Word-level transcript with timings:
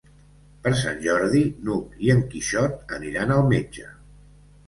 Per 0.61 0.69
Sant 0.77 0.95
Jordi 1.07 1.41
n'Hug 1.67 1.93
i 2.07 2.09
en 2.15 2.23
Quixot 2.31 2.95
aniran 2.99 3.35
al 3.37 3.43
metge. 3.53 3.87